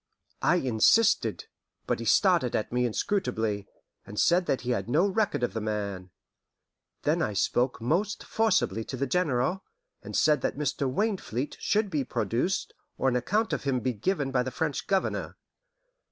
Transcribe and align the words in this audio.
I 0.41 0.55
insisted, 0.55 1.45
but 1.85 1.99
he 1.99 2.05
stared 2.05 2.55
at 2.55 2.71
me 2.71 2.87
inscrutably, 2.87 3.67
and 4.03 4.19
said 4.19 4.47
that 4.47 4.61
he 4.61 4.71
had 4.71 4.89
no 4.89 5.05
record 5.05 5.43
of 5.43 5.53
the 5.53 5.61
man. 5.61 6.09
Then 7.03 7.21
I 7.21 7.33
spoke 7.33 7.79
most 7.79 8.23
forcibly 8.23 8.83
to 8.85 8.97
the 8.97 9.05
General, 9.05 9.63
and 10.01 10.17
said 10.17 10.41
that 10.41 10.57
Mr. 10.57 10.91
Wainfleet 10.91 11.55
should 11.59 11.91
be 11.91 12.03
produced, 12.03 12.73
or 12.97 13.09
an 13.09 13.15
account 13.15 13.53
of 13.53 13.63
him 13.65 13.79
be 13.79 13.93
given 13.93 14.31
by 14.31 14.41
the 14.41 14.49
French 14.49 14.87
Governor. 14.87 15.37